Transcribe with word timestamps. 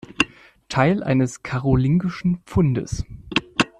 Teil 0.67 1.03
eines 1.03 1.43
karolingischen 1.43 2.41
Pfundes. 2.47 3.05